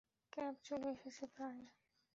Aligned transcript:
Cab 0.33 0.55
চলে 0.63 0.87
এসেছে 0.91 1.25
প্রায়। 1.35 1.61